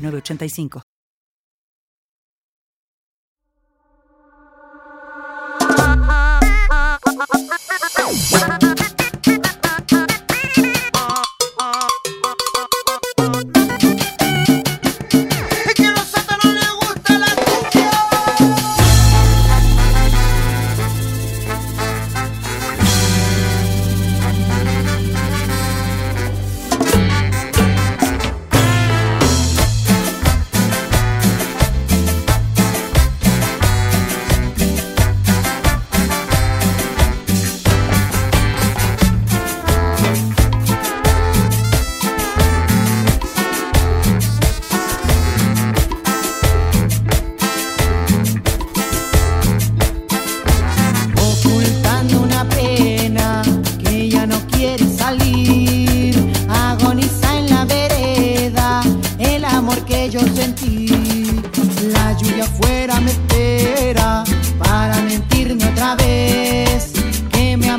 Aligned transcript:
8985. 0.00 0.89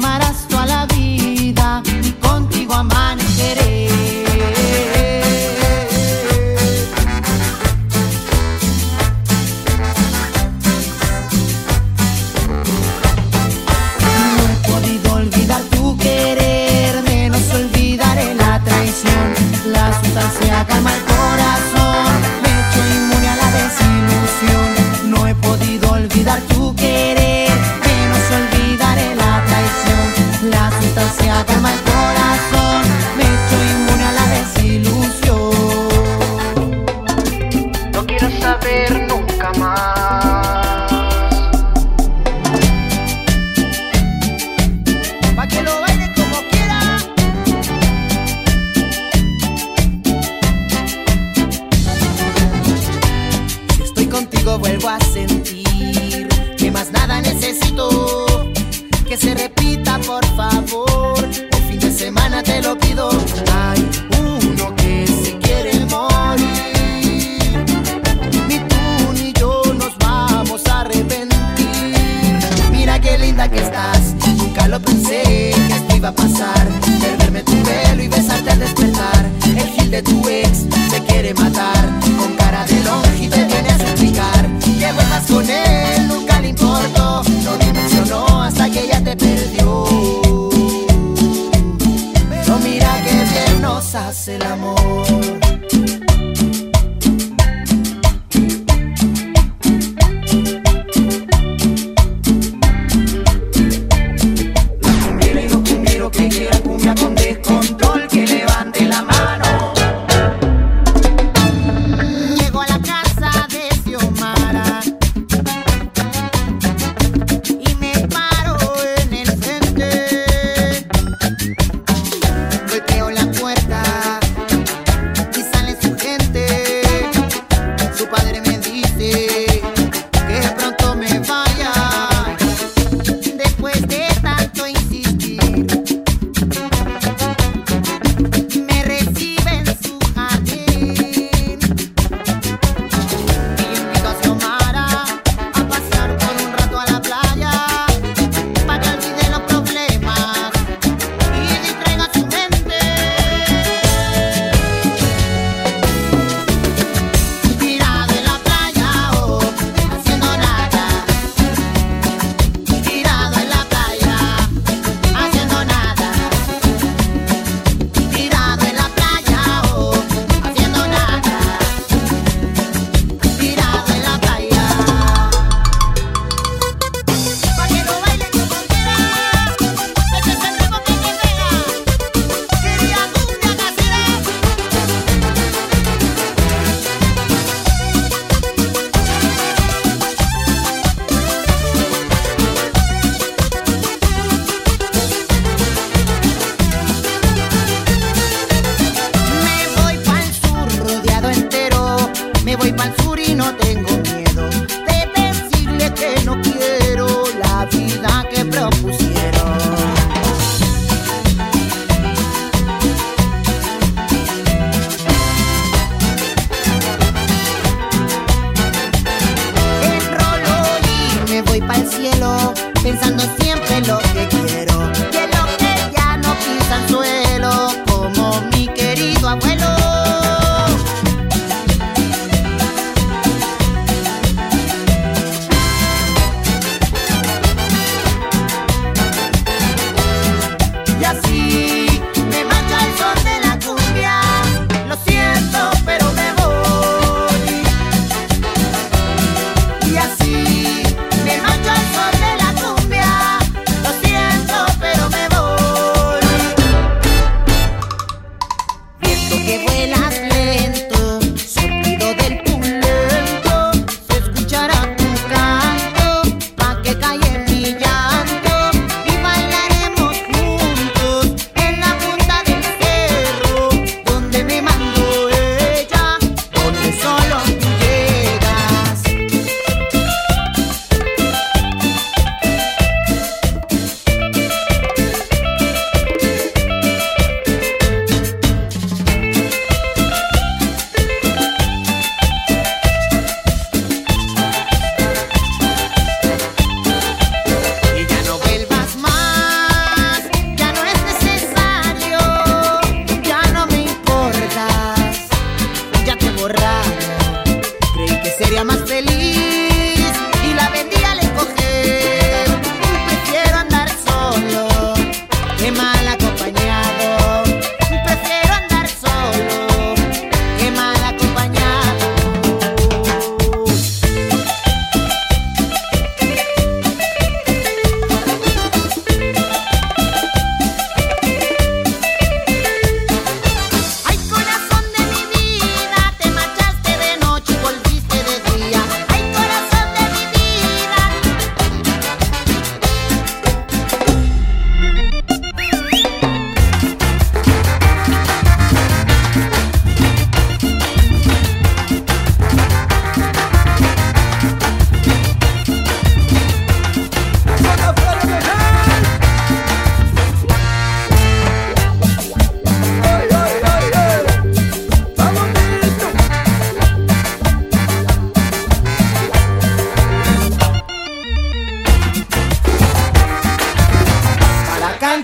llamarás 0.02 0.51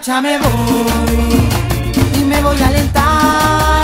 marcha 0.07 0.21
me 0.21 0.37
voy 0.37 1.49
y 2.15 2.23
me 2.23 2.41
voy 2.41 2.61
a 2.61 2.67
alentar 2.67 3.83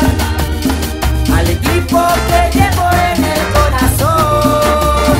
al 1.35 1.49
equipo 1.49 1.99
que 2.27 2.57
llevo 2.57 2.89
en 3.11 3.23
el 3.25 3.41
corazón. 3.51 5.17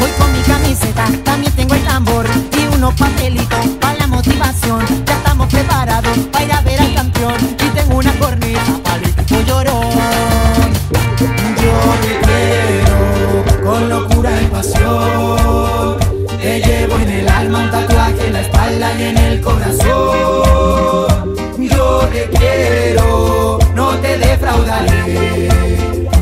Voy 0.00 0.10
con 0.18 0.32
mi 0.32 0.40
camiseta, 0.42 1.06
también 1.24 1.52
tengo 1.54 1.74
el 1.74 1.82
tambor 1.84 2.26
y 2.52 2.74
unos 2.74 2.94
papelitos 2.94 3.66
para 3.80 3.98
la 3.98 4.06
motivación. 4.08 4.84
Ya 5.06 5.14
estamos 5.14 5.48
preparados 5.48 6.18
para 6.32 6.44
ir 6.44 6.52
a 6.52 6.60
ver 6.60 6.80
al 6.80 6.94
campeón 6.94 7.34
y 7.52 7.68
tengo 7.70 7.96
una 7.96 8.12
corneta 8.18 8.64
para 8.84 8.96
el 8.96 9.04
equipo 9.06 9.40
llorón. 9.46 9.90
Yo 11.62 11.72
te 12.02 12.12
quiero 12.26 13.64
con 13.64 13.88
locura 13.88 14.30
y 14.42 14.46
pasión. 14.46 15.96
Te 16.40 16.60
llevo 16.60 16.96
en 16.96 17.08
el 17.08 17.28
alma 17.28 17.58
un 17.60 17.70
tatuaje 17.70 18.26
en 18.26 18.32
la 18.34 18.40
espalda 18.42 18.92
y 18.98 19.02
en 19.04 19.18
el 19.18 19.40
corazón. 19.40 19.95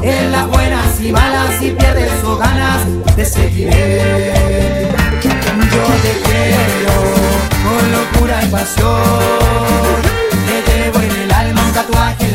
En 0.03 0.33
las 0.33 0.49
buenas 0.49 1.01
y 1.01 1.13
malas, 1.13 1.63
y 1.63 1.71
pierdes 1.71 2.13
o 2.25 2.37
ganas, 2.37 2.83
te 3.15 3.25
seguiré. 3.25 4.91
Yo 5.23 5.85
te 6.03 6.13
quiero 6.25 6.95
con 7.65 7.93
locura 7.93 8.43
y 8.43 8.49
pasión. 8.49 10.03
Te 10.47 10.57
llevo 10.73 10.99
en 11.01 11.11
el 11.23 11.33
alma 11.33 11.63
un 11.65 11.73
tatuaje 11.73 12.34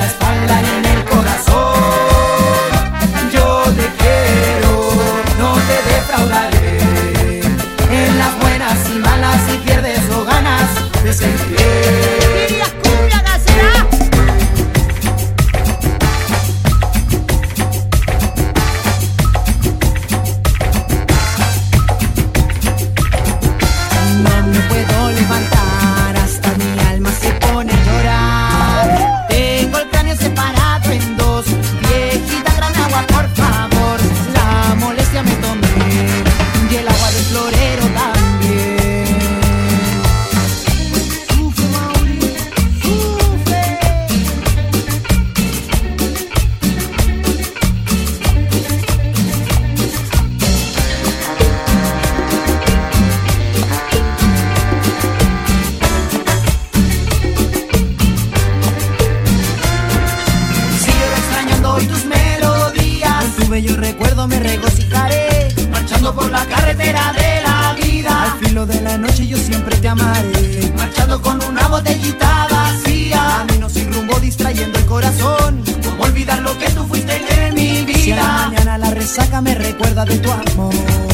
por 66.13 66.29
la 66.31 66.45
carretera 66.45 67.13
de 67.13 67.41
la 67.41 67.73
vida. 67.73 68.23
Al 68.23 68.39
filo 68.39 68.65
de 68.65 68.81
la 68.81 68.97
noche 68.97 69.27
yo 69.27 69.37
siempre 69.37 69.75
te 69.77 69.89
amaré, 69.89 70.71
marchando 70.75 71.21
con 71.21 71.43
una 71.43 71.67
botellita 71.67 72.47
vacía. 72.49 73.45
Camino 73.47 73.69
sin 73.69 73.91
rumbo 73.93 74.19
distrayendo 74.19 74.79
el 74.79 74.85
corazón, 74.85 75.63
como 75.83 76.03
olvidar 76.03 76.39
lo 76.41 76.57
que 76.57 76.69
tú 76.71 76.85
fuiste 76.87 77.21
en 77.45 77.55
mi 77.55 77.83
vida. 77.83 77.97
Si 77.97 78.13
mañana 78.13 78.77
la 78.77 78.91
resaca 78.91 79.41
me 79.41 79.55
recuerda 79.55 80.05
de 80.05 80.17
tu 80.19 80.31
amor. 80.31 81.08